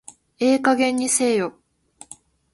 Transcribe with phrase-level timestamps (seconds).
[0.39, 1.59] ええ加減にせえよ